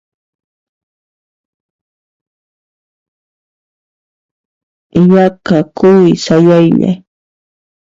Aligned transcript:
Yaqa 5.11 5.57
quwi 5.77 6.05
sayaylla. 6.23 6.91